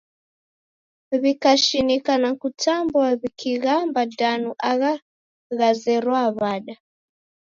W'ikashinika 1.21 2.13
na 2.23 2.31
kutambwa 2.39 3.05
wikighamba 3.19 4.01
danu 4.19 4.49
agha 4.71 4.93
ghazerwaa 5.57 6.27
w'ada? 6.37 6.75